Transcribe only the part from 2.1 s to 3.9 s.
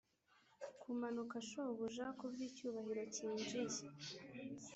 kubwicyubahiro cyinjiye.